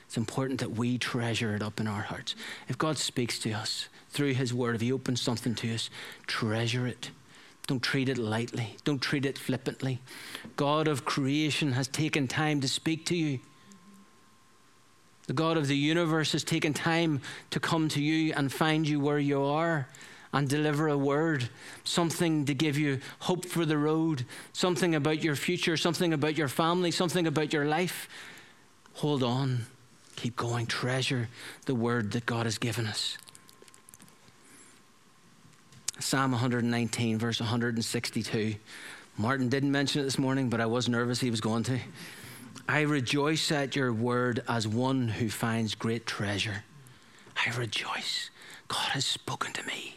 [0.08, 2.34] It's important that we treasure it up in our hearts.
[2.66, 5.90] If God speaks to us through his word, if he opens something to us,
[6.26, 7.10] treasure it.
[7.66, 8.76] Don't treat it lightly.
[8.84, 10.00] Don't treat it flippantly.
[10.56, 13.38] God of creation has taken time to speak to you.
[15.26, 19.00] The God of the universe has taken time to come to you and find you
[19.00, 19.88] where you are
[20.32, 21.50] and deliver a word,
[21.84, 26.48] something to give you hope for the road, something about your future, something about your
[26.48, 28.08] family, something about your life.
[28.94, 29.66] Hold on.
[30.18, 30.66] Keep going.
[30.66, 31.28] Treasure
[31.66, 33.16] the word that God has given us.
[36.00, 38.56] Psalm 119, verse 162.
[39.16, 41.78] Martin didn't mention it this morning, but I was nervous he was going to.
[42.68, 46.64] I rejoice at your word as one who finds great treasure.
[47.36, 48.30] I rejoice.
[48.66, 49.94] God has spoken to me.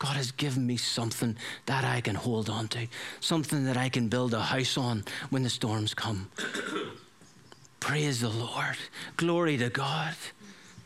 [0.00, 2.88] God has given me something that I can hold on to,
[3.20, 6.32] something that I can build a house on when the storms come.
[7.82, 8.76] Praise the Lord.
[9.16, 10.14] Glory to God.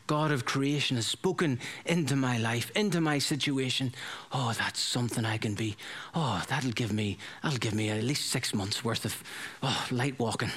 [0.07, 3.93] God of creation has spoken into my life, into my situation.
[4.33, 5.77] Oh, that's something I can be.
[6.15, 9.23] Oh, that'll give me, that'll give me at least six months worth of
[9.63, 10.51] oh, light walking.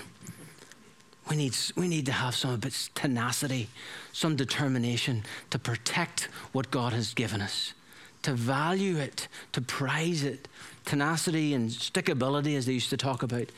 [1.30, 3.68] We need, we need to have some bit tenacity,
[4.14, 7.74] some determination to protect what God has given us,
[8.22, 10.48] to value it, to prize it.
[10.86, 13.50] Tenacity and stickability, as they used to talk about.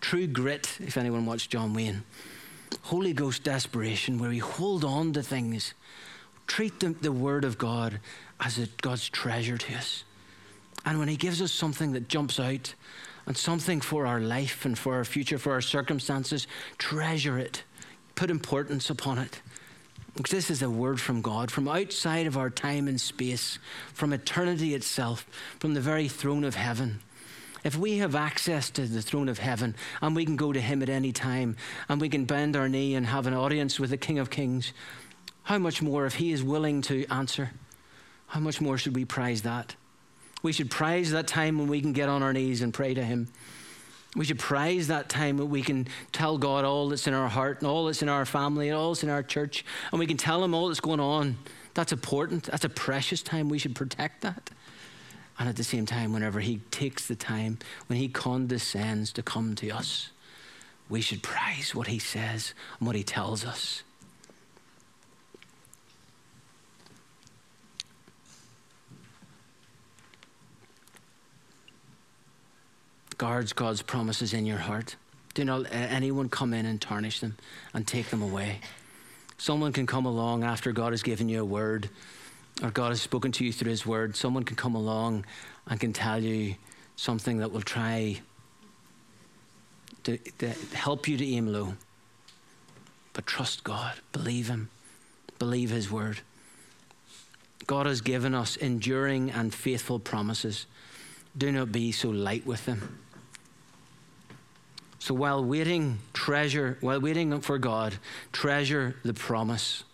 [0.00, 2.02] True grit, if anyone watched John Wayne.
[2.82, 5.74] Holy Ghost desperation, where we hold on to things,
[6.46, 8.00] treat the, the Word of God
[8.40, 10.04] as a, God's treasure to us.
[10.84, 12.74] And when He gives us something that jumps out,
[13.26, 16.46] and something for our life and for our future, for our circumstances,
[16.78, 17.62] treasure it.
[18.14, 19.40] Put importance upon it.
[20.16, 23.58] Because this is a word from God, from outside of our time and space,
[23.94, 25.26] from eternity itself,
[25.60, 27.00] from the very throne of heaven.
[27.62, 30.82] If we have access to the throne of heaven and we can go to Him
[30.82, 31.56] at any time
[31.88, 34.72] and we can bend our knee and have an audience with the King of Kings,
[35.42, 37.50] how much more, if He is willing to answer,
[38.28, 39.74] how much more should we prize that?
[40.42, 43.04] We should prize that time when we can get on our knees and pray to
[43.04, 43.28] Him.
[44.16, 47.60] We should prize that time when we can tell God all that's in our heart
[47.60, 50.16] and all that's in our family and all that's in our church, and we can
[50.16, 51.36] tell Him all that's going on.
[51.74, 52.44] That's important.
[52.44, 53.48] That's a precious time.
[53.48, 54.50] We should protect that.
[55.40, 59.54] And at the same time, whenever He takes the time, when He condescends to come
[59.56, 60.10] to us,
[60.90, 63.82] we should prize what He says and what He tells us.
[73.16, 74.96] guards God's promises in your heart.
[75.34, 77.36] Do not let anyone come in and tarnish them
[77.74, 78.60] and take them away.
[79.36, 81.90] Someone can come along after God has given you a word
[82.62, 84.16] or God has spoken to you through His word.
[84.16, 85.24] Someone can come along
[85.66, 86.56] and can tell you
[86.96, 88.20] something that will try
[90.04, 91.74] to, to help you to aim low.
[93.12, 94.68] But trust God, believe Him,
[95.38, 96.20] believe His word.
[97.66, 100.66] God has given us enduring and faithful promises.
[101.36, 102.98] Do not be so light with them.
[104.98, 107.94] So while waiting, treasure, while waiting for God,
[108.32, 109.84] treasure the promise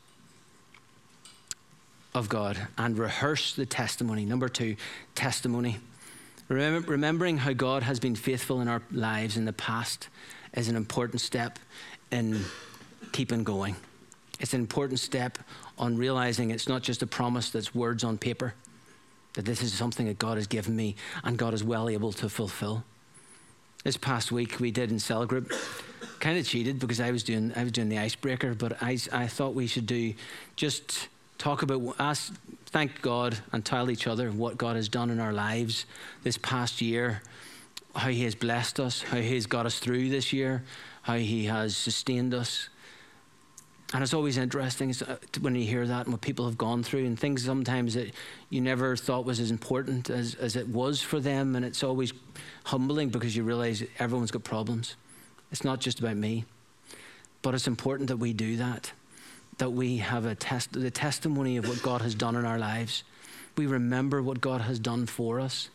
[2.17, 4.25] of God and rehearse the testimony.
[4.25, 4.77] Number two,
[5.15, 5.79] testimony.
[6.49, 10.09] Remember, remembering how God has been faithful in our lives in the past
[10.55, 11.59] is an important step
[12.11, 12.41] in
[13.13, 13.77] keeping going.
[14.41, 15.39] It's an important step
[15.79, 18.55] on realizing it's not just a promise that's words on paper,
[19.35, 22.31] that this is something that God has given me and God is well able to
[22.31, 22.83] fulfill.
[23.85, 25.53] This past week we did in cell group.
[26.21, 29.27] Kind of cheated because I was doing I was doing the icebreaker, but I I
[29.27, 30.15] thought we should do
[30.57, 32.33] just talk about ask
[32.67, 35.87] thank God and tell each other what God has done in our lives
[36.23, 37.23] this past year,
[37.95, 40.65] how He has blessed us, how He has got us through this year,
[41.03, 42.69] how He has sustained us.
[43.95, 47.07] And it's always interesting uh, when you hear that and what people have gone through
[47.07, 48.13] and things sometimes that
[48.51, 51.55] you never thought was as important as, as it was for them.
[51.55, 52.13] And it's always
[52.65, 54.97] humbling because you realize everyone's got problems.
[55.53, 56.45] It's not just about me.
[57.43, 58.91] But it's important that we do that,
[59.59, 63.05] that we have a test, the testimony of what God has done in our lives,
[63.57, 65.71] We remember what God has done for us.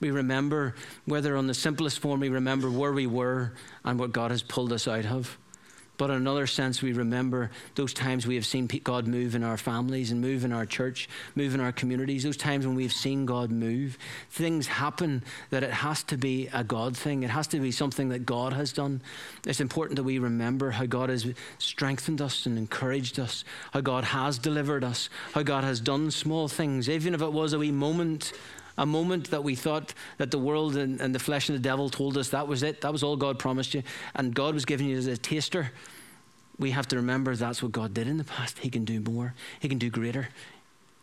[0.00, 3.52] We remember, whether on the simplest form, we remember where we were
[3.84, 5.36] and what God has pulled us out of.
[5.98, 9.56] But in another sense, we remember those times we have seen God move in our
[9.56, 13.26] families and move in our church, move in our communities, those times when we've seen
[13.26, 13.98] God move.
[14.30, 18.10] Things happen that it has to be a God thing, it has to be something
[18.10, 19.02] that God has done.
[19.44, 21.26] It's important that we remember how God has
[21.58, 26.46] strengthened us and encouraged us, how God has delivered us, how God has done small
[26.46, 28.32] things, even if it was a wee moment
[28.78, 31.90] a moment that we thought that the world and, and, the flesh and the devil
[31.90, 33.82] told us that was it, that was all God promised you,
[34.14, 35.72] and God was giving you as a taster,
[36.58, 38.58] we have to remember that's what God did in the past.
[38.58, 40.28] He can do more, He can do greater.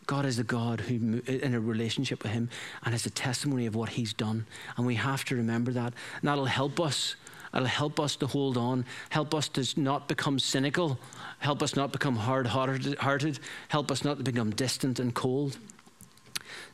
[0.07, 2.49] God is the God who, in a relationship with Him,
[2.83, 4.45] and it's a testimony of what He's done.
[4.77, 5.93] And we have to remember that.
[6.21, 7.15] And that'll help us.
[7.55, 10.99] It'll help us to hold on, help us to not become cynical,
[11.39, 15.57] help us not become hard hearted, help us not to become distant and cold.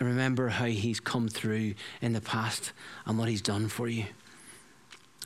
[0.00, 2.72] remember how He's come through in the past
[3.06, 4.06] and what He's done for you.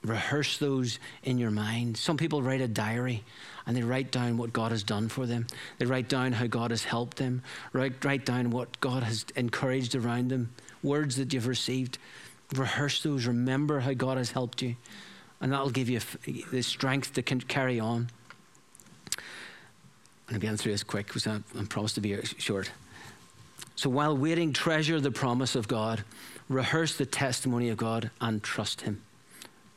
[0.04, 1.96] Rehearse those in your mind.
[1.96, 3.24] Some people write a diary
[3.66, 5.46] and they write down what God has done for them.
[5.78, 9.94] They write down how God has helped them, write, write down what God has encouraged
[9.94, 10.52] around them,
[10.82, 11.98] words that you've received.
[12.54, 13.26] Rehearse those.
[13.26, 14.76] Remember how God has helped you.
[15.40, 16.00] And that'll give you
[16.52, 18.08] the strength to carry on.
[20.28, 22.70] I'm getting through this quick because I, I promised to be short.
[23.76, 26.02] So while waiting, treasure the promise of God,
[26.48, 29.02] rehearse the testimony of God, and trust Him.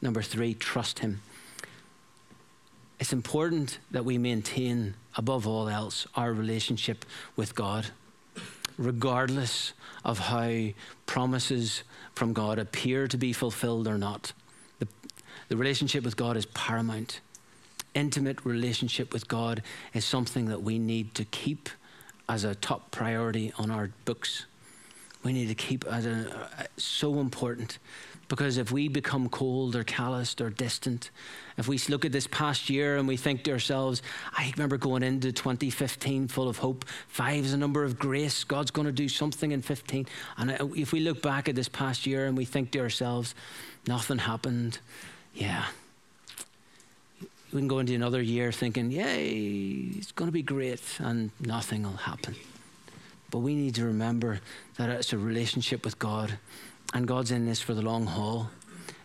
[0.02, 1.22] Number three, trust Him.
[2.98, 7.88] It's important that we maintain, above all else, our relationship with God,
[8.78, 9.74] regardless
[10.06, 10.70] of how
[11.06, 11.84] promises
[12.14, 14.32] from God appear to be fulfilled or not.
[14.80, 14.88] The,
[15.50, 17.20] the relationship with God is paramount.
[17.94, 19.62] Intimate relationship with God
[19.94, 21.70] is something that we need to keep
[22.30, 24.46] as a top priority on our books.
[25.24, 27.80] We need to keep as a, so important
[28.30, 31.10] because if we become cold or calloused or distant,
[31.58, 35.02] if we look at this past year and we think to ourselves, I remember going
[35.02, 36.86] into 2015 full of hope.
[37.08, 38.44] Five is a number of grace.
[38.44, 40.06] God's going to do something in 15.
[40.38, 43.34] And uh, if we look back at this past year and we think to ourselves,
[43.88, 44.78] nothing happened,
[45.34, 45.66] yeah,
[47.52, 49.30] we can go into another year thinking, yay,
[49.98, 52.36] it's going to be great, and nothing will happen.
[53.32, 54.40] But we need to remember
[54.78, 56.38] that it's a relationship with God,
[56.94, 58.50] and God's in this for the long haul.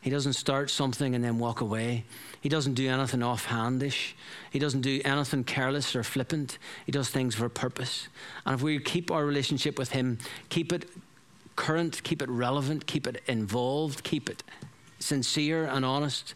[0.03, 2.05] He doesn't start something and then walk away.
[2.43, 4.13] He doesn't do anything offhandish.
[4.51, 6.59] He doesn't do anything careless or flippant.
[6.85, 8.09] He does things for a purpose.
[8.45, 10.19] And if we keep our relationship with Him,
[10.51, 10.91] keep it
[11.57, 14.43] current, keep it relevant, keep it involved, keep it
[14.99, 16.35] sincere and honest,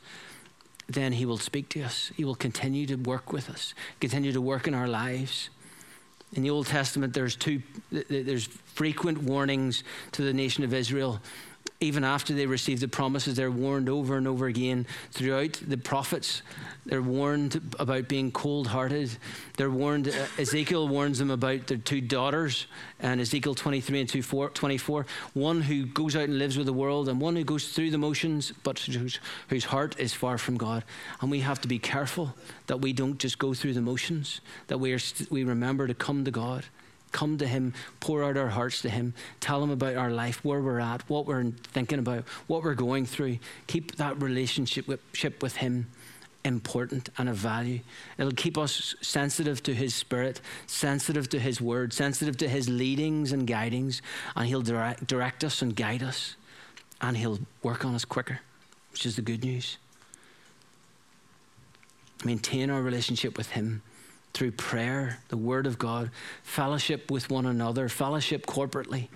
[0.89, 2.11] then He will speak to us.
[2.17, 5.51] He will continue to work with us, continue to work in our lives.
[6.35, 7.63] In the Old Testament, there's two.
[7.91, 11.21] There's frequent warnings to the nation of Israel
[11.81, 16.43] even after they receive the promises, they're warned over and over again throughout the prophets.
[16.87, 19.17] They're warned about being cold hearted.
[19.57, 22.67] They're warned, uh, Ezekiel warns them about their two daughters,
[22.99, 24.09] and Ezekiel 23 and
[24.55, 25.07] 24.
[25.35, 27.99] One who goes out and lives with the world, and one who goes through the
[27.99, 30.83] motions, but whose, whose heart is far from God.
[31.21, 32.35] And we have to be careful
[32.67, 36.25] that we don't just go through the motions, that we, are, we remember to come
[36.25, 36.65] to God
[37.13, 40.61] come to Him, pour out our hearts to Him, tell Him about our life, where
[40.61, 43.39] we're at, what we're thinking about, what we're going through.
[43.67, 45.87] Keep that relationship with Him
[46.45, 47.81] important and of value.
[48.17, 53.33] It'll keep us sensitive to His Spirit, sensitive to His Word, sensitive to His leadings
[53.33, 54.03] and guidings,
[54.35, 56.37] and He'll direct, direct us and guide us,
[57.01, 58.41] and He'll work on us quicker,
[58.93, 59.79] which is the good news.
[62.25, 63.83] Maintain our relationship with Him
[64.39, 66.13] through prayer, the Word of God,
[66.45, 69.09] fellowship with one another, fellowship corporately.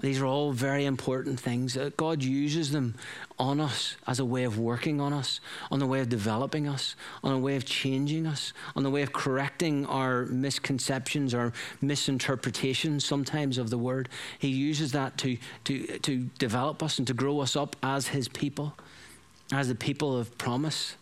[0.00, 1.76] These are all very important things.
[1.96, 2.94] God uses them
[3.40, 5.40] on us as a way of working on us,
[5.72, 6.94] on the way of developing us,
[7.24, 13.04] on a way of changing us, on the way of correcting our misconceptions or misinterpretations
[13.04, 14.08] sometimes of the word.
[14.38, 18.28] He uses that to, to, to develop us and to grow us up as His
[18.28, 18.76] people,
[19.52, 20.94] as the people of promise.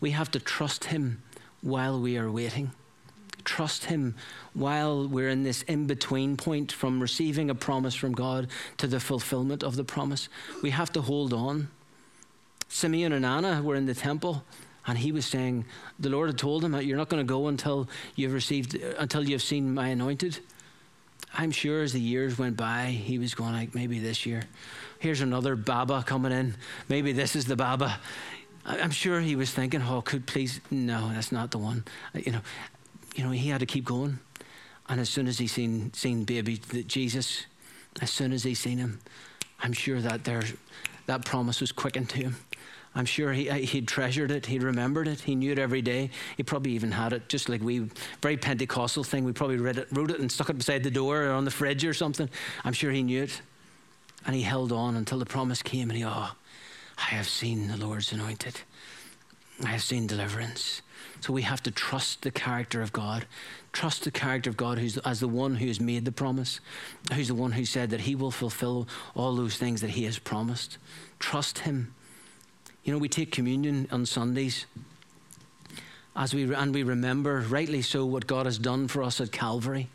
[0.00, 1.22] We have to trust Him
[1.62, 2.72] while we are waiting.
[3.44, 4.14] trust Him
[4.52, 9.00] while we're in this in between point from receiving a promise from God to the
[9.00, 10.28] fulfillment of the promise.
[10.62, 11.68] We have to hold on.
[12.68, 14.44] Simeon and Anna were in the temple.
[14.86, 15.66] And he was saying,
[15.98, 19.42] the Lord had told him, You're not going to go until you've received, until you've
[19.42, 20.38] seen my anointed.
[21.34, 24.44] I'm sure as the years went by, he was going like, maybe this year.
[24.98, 26.56] Here's another Baba coming in.
[26.88, 28.00] Maybe this is the Baba.
[28.64, 31.84] I'm sure he was thinking, oh, could please, no, that's not the one.
[32.14, 32.40] Uh, you know,
[33.14, 34.18] you know, he had to keep going.
[34.88, 37.46] And as soon as he seen seen baby Jesus,
[38.00, 39.00] as soon as he seen him,
[39.60, 40.42] I'm sure that there,
[41.06, 42.36] that promise was quickened to him.
[42.94, 44.46] I'm sure he uh, he treasured it.
[44.46, 45.20] He remembered it.
[45.20, 46.10] He knew it every day.
[46.36, 47.90] He probably even had it, just like we,
[48.22, 49.24] very Pentecostal thing.
[49.24, 51.50] We probably read it, wrote it, and stuck it beside the door or on the
[51.50, 52.28] fridge or something.
[52.64, 53.42] I'm sure he knew it,
[54.26, 55.90] and he held on until the promise came.
[55.90, 56.30] And he, oh,
[56.98, 58.60] I have seen the Lord's anointed.
[59.64, 60.82] I have seen deliverance.
[61.20, 63.26] So we have to trust the character of God.
[63.72, 66.60] Trust the character of God who's as the one who has made the promise,
[67.12, 70.18] who's the one who said that he will fulfill all those things that he has
[70.18, 70.78] promised.
[71.18, 71.94] Trust him.
[72.84, 74.66] You know, we take communion on Sundays
[76.16, 79.88] as we and we remember rightly so what God has done for us at Calvary.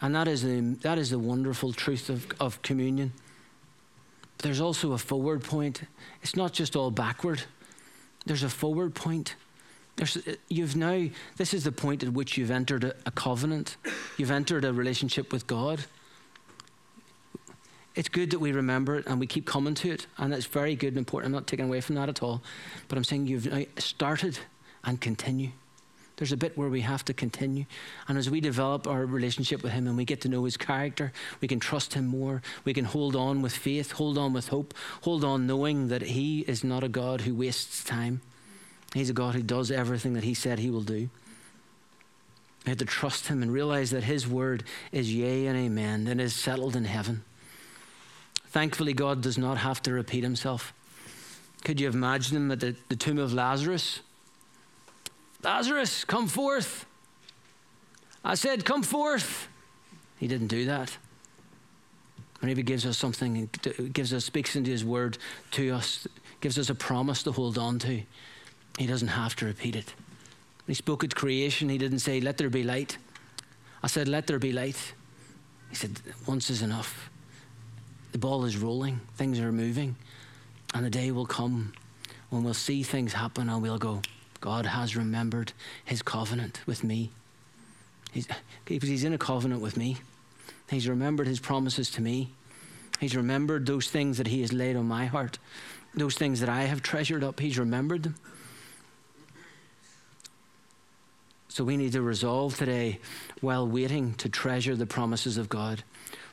[0.00, 3.12] And that is the, that is the wonderful truth of, of communion.
[4.44, 5.84] There's also a forward point.
[6.20, 7.42] It's not just all backward.
[8.26, 9.36] There's a forward point.
[9.96, 10.18] There's,
[10.50, 11.06] you've now,
[11.38, 13.78] this is the point at which you've entered a, a covenant.
[14.18, 15.86] You've entered a relationship with God.
[17.94, 20.76] It's good that we remember it and we keep coming to it, and it's very
[20.76, 21.28] good and important.
[21.28, 22.42] I'm not taking away from that at all.
[22.88, 24.38] But I'm saying you've now started
[24.84, 25.52] and continue.
[26.16, 27.64] There's a bit where we have to continue.
[28.06, 31.12] And as we develop our relationship with Him and we get to know His character,
[31.40, 32.40] we can trust Him more.
[32.64, 36.40] We can hold on with faith, hold on with hope, hold on knowing that He
[36.40, 38.20] is not a God who wastes time.
[38.92, 41.08] He's a God who does everything that He said He will do.
[42.64, 44.62] We have to trust Him and realize that His word
[44.92, 47.24] is yea and amen and is settled in heaven.
[48.46, 50.72] Thankfully, God does not have to repeat Himself.
[51.64, 53.98] Could you imagine Him at the, the tomb of Lazarus?
[55.44, 56.86] Lazarus, come forth.
[58.24, 59.48] I said, Come forth.
[60.16, 60.96] He didn't do that.
[62.40, 63.48] Whenever he gives us something,
[63.92, 65.18] gives us, speaks into his word
[65.52, 66.06] to us,
[66.40, 68.02] gives us a promise to hold on to,
[68.78, 69.94] he doesn't have to repeat it.
[70.66, 72.96] When he spoke at creation, he didn't say, Let there be light.
[73.82, 74.94] I said, Let there be light.
[75.68, 77.10] He said, Once is enough.
[78.12, 79.96] The ball is rolling, things are moving,
[80.72, 81.72] and the day will come
[82.30, 84.00] when we'll see things happen and we'll go,
[84.44, 85.54] God has remembered
[85.86, 87.10] his covenant with me.
[88.12, 88.28] He's,
[88.66, 89.96] he's in a covenant with me.
[90.68, 92.28] He's remembered his promises to me.
[93.00, 95.38] He's remembered those things that he has laid on my heart,
[95.94, 97.40] those things that I have treasured up.
[97.40, 98.16] He's remembered them.
[101.48, 103.00] So we need to resolve today,
[103.40, 105.84] while waiting, to treasure the promises of God,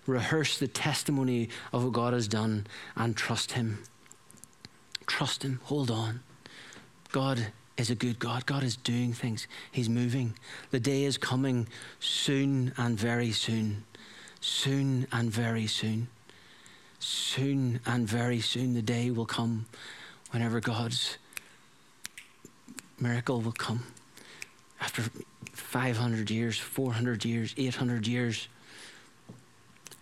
[0.06, 3.82] rehearse the testimony of what God has done, and trust Him.
[5.08, 5.62] Trust Him.
[5.64, 6.20] Hold on.
[7.14, 8.46] God is a good God.
[8.46, 10.36] God is doing things, He's moving.
[10.70, 11.68] The day is coming
[12.00, 13.84] soon and very soon.
[14.40, 16.08] Soon and very soon.
[17.00, 19.66] Soon and very soon, the day will come
[20.30, 21.18] whenever God's
[23.00, 23.84] miracle will come.
[24.80, 25.04] After
[25.54, 28.48] 500 years, 400 years, 800 years,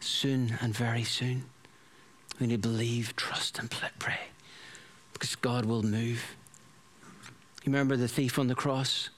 [0.01, 1.45] soon and very soon.
[2.39, 3.69] We need to believe, trust, and
[3.99, 4.19] pray
[5.13, 6.35] because God will move.
[7.63, 9.09] You remember the thief on the cross?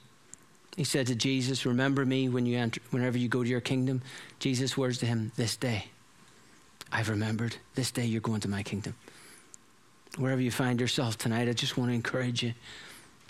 [0.76, 4.02] He said to Jesus, Remember me when you enter, whenever you go to your kingdom.
[4.40, 5.86] Jesus' words to him, This day
[6.92, 7.58] I've remembered.
[7.76, 8.96] This day you're going to my kingdom.
[10.18, 12.54] Wherever you find yourself tonight, I just want to encourage you.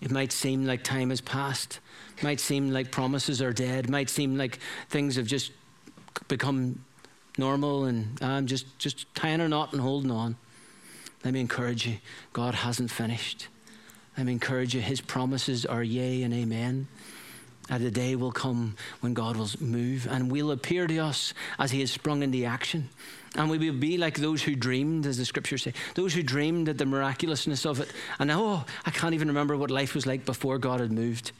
[0.01, 1.79] It might seem like time has passed.
[2.23, 3.89] Might seem like promises are dead.
[3.89, 4.59] Might seem like
[4.89, 5.51] things have just
[6.27, 6.83] become
[7.37, 10.37] normal and ah, I'm just, just tying a knot and holding on.
[11.23, 11.97] Let me encourage you
[12.33, 13.47] God hasn't finished.
[14.17, 16.87] Encourage you, his promises are yea and amen.
[17.69, 21.71] And the day will come when God will move and will appear to us as
[21.71, 22.89] he has sprung into action.
[23.35, 26.67] And we will be like those who dreamed, as the scriptures say, those who dreamed
[26.67, 27.91] at the miraculousness of it.
[28.19, 31.31] And oh, I can't even remember what life was like before God had moved.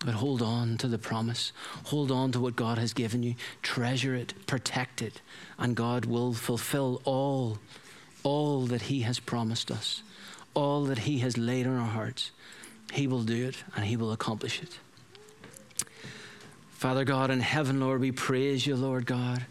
[0.00, 1.52] But hold on to the promise.
[1.84, 3.36] Hold on to what God has given you.
[3.62, 5.20] Treasure it, protect it,
[5.58, 7.58] and God will fulfill all,
[8.22, 10.02] all that He has promised us
[10.54, 12.30] all that He has laid on our hearts,
[12.92, 14.78] He will do it and He will accomplish it.
[16.70, 19.44] Father God in heaven, Lord, we praise you, Lord God.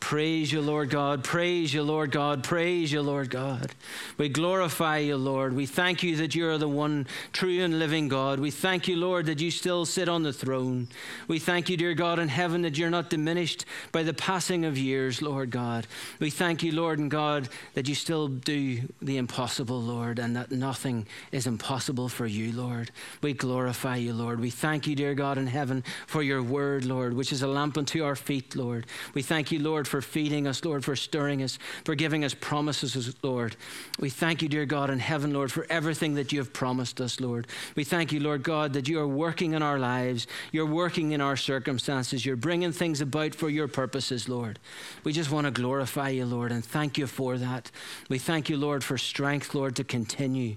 [0.00, 1.22] Praise you, Lord God.
[1.22, 2.42] Praise you, Lord God.
[2.42, 3.72] Praise you, Lord God.
[4.16, 5.54] We glorify you, Lord.
[5.54, 8.40] We thank you that you are the one true and living God.
[8.40, 10.88] We thank you, Lord, that you still sit on the throne.
[11.28, 14.76] We thank you, dear God in heaven, that you're not diminished by the passing of
[14.76, 15.86] years, Lord God.
[16.18, 20.50] We thank you, Lord and God, that you still do the impossible, Lord, and that
[20.50, 22.90] nothing is impossible for you, Lord.
[23.22, 24.40] We glorify you, Lord.
[24.40, 27.76] We thank you, dear God in heaven, for your word, Lord, which is a lamp
[27.76, 28.86] unto our feet, Lord.
[29.14, 33.14] We thank you, Lord, for feeding us, Lord, for stirring us, for giving us promises,
[33.22, 33.56] Lord.
[33.98, 37.20] We thank you, dear God in heaven, Lord, for everything that you have promised us,
[37.20, 37.48] Lord.
[37.74, 41.20] We thank you, Lord God, that you are working in our lives, you're working in
[41.20, 44.58] our circumstances, you're bringing things about for your purposes, Lord.
[45.04, 47.70] We just want to glorify you, Lord, and thank you for that.
[48.08, 50.56] We thank you, Lord, for strength, Lord, to continue.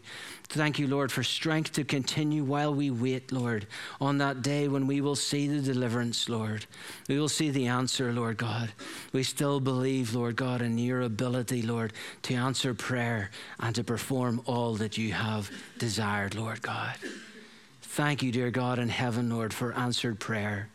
[0.53, 3.65] Thank you, Lord, for strength to continue while we wait, Lord,
[3.99, 6.67] on that day when we will see the deliverance, Lord.
[7.09, 8.71] We will see the answer, Lord God.
[9.13, 11.91] We still believe, Lord God, in your ability, Lord,
[12.23, 15.49] to answer prayer and to perform all that you have
[15.79, 16.97] desired, Lord God.
[17.81, 20.69] Thank you, dear God in heaven, Lord, for answered prayer.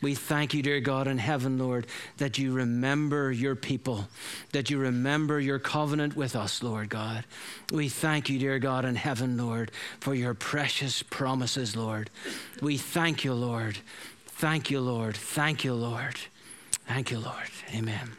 [0.00, 1.86] We thank you, dear God in heaven, Lord,
[2.18, 4.08] that you remember your people,
[4.52, 7.24] that you remember your covenant with us, Lord God.
[7.72, 12.10] We thank you, dear God in heaven, Lord, for your precious promises, Lord.
[12.62, 13.78] We thank you, Lord.
[14.26, 15.16] Thank you, Lord.
[15.16, 16.16] Thank you, Lord.
[16.86, 17.50] Thank you, Lord.
[17.74, 18.12] Amen.